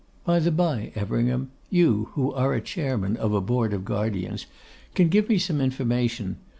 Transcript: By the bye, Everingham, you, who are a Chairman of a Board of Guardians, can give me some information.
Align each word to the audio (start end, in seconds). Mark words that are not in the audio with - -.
By 0.25 0.39
the 0.39 0.49
bye, 0.49 0.91
Everingham, 0.95 1.51
you, 1.69 2.09
who 2.13 2.33
are 2.33 2.55
a 2.55 2.59
Chairman 2.61 3.15
of 3.17 3.35
a 3.35 3.39
Board 3.39 3.71
of 3.71 3.85
Guardians, 3.85 4.47
can 4.95 5.09
give 5.09 5.29
me 5.29 5.37
some 5.37 5.61
information. 5.61 6.37